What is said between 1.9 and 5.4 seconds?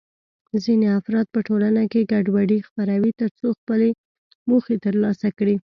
کې ګډوډي خپروي ترڅو خپلې موخې ترلاسه